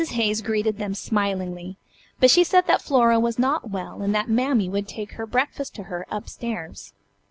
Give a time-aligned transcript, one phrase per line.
[0.13, 1.77] Hayes greeted them smilingly,
[2.19, 5.75] but she said that Flora was not well and that Mammy would take her breakfast
[5.75, 6.93] to her up stairs.